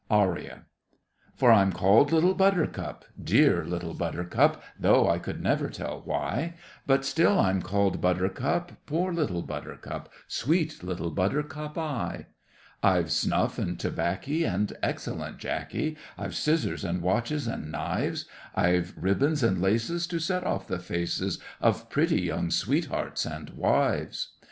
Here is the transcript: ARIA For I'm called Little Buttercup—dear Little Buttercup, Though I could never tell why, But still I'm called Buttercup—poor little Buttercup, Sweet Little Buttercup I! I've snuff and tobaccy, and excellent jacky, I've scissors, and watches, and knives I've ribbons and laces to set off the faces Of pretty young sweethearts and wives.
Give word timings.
ARIA 0.09 0.65
For 1.35 1.51
I'm 1.51 1.71
called 1.71 2.11
Little 2.11 2.33
Buttercup—dear 2.33 3.63
Little 3.63 3.93
Buttercup, 3.93 4.63
Though 4.79 5.07
I 5.07 5.19
could 5.19 5.43
never 5.43 5.69
tell 5.69 6.01
why, 6.03 6.55
But 6.87 7.05
still 7.05 7.39
I'm 7.39 7.61
called 7.61 8.01
Buttercup—poor 8.01 9.13
little 9.13 9.43
Buttercup, 9.43 10.09
Sweet 10.27 10.81
Little 10.81 11.11
Buttercup 11.11 11.77
I! 11.77 12.25
I've 12.81 13.11
snuff 13.11 13.59
and 13.59 13.77
tobaccy, 13.79 14.43
and 14.43 14.73
excellent 14.81 15.37
jacky, 15.37 15.97
I've 16.17 16.33
scissors, 16.33 16.83
and 16.83 17.03
watches, 17.03 17.45
and 17.45 17.71
knives 17.71 18.25
I've 18.55 18.95
ribbons 18.97 19.43
and 19.43 19.61
laces 19.61 20.07
to 20.07 20.17
set 20.17 20.43
off 20.43 20.65
the 20.67 20.79
faces 20.79 21.37
Of 21.61 21.91
pretty 21.91 22.23
young 22.23 22.49
sweethearts 22.49 23.23
and 23.27 23.51
wives. 23.51 24.29